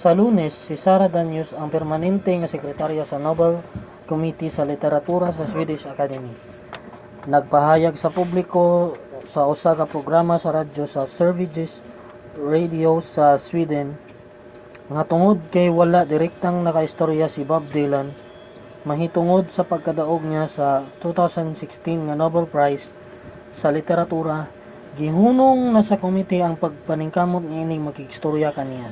[0.00, 3.52] sa lunes si sara danius ang permanente nga sekretarya sa nobel
[4.10, 6.34] committee sa literatura sa swedish academy
[7.34, 8.64] nagpahayag sa publiko
[9.32, 11.72] sa usa ka programa sa radyo nga sveriges
[12.54, 13.88] radio sa sweden
[14.94, 18.08] nga tungod kay wala direktang nakaistorya si bob dylan
[18.88, 20.66] mahitungod sa pagkadaog niya sa
[21.02, 22.84] 2016 nga nobel prize
[23.60, 24.38] sa literatura
[24.98, 26.54] gihunong na sa committee ang
[26.88, 28.90] paningkamot niining makigstorya kaniya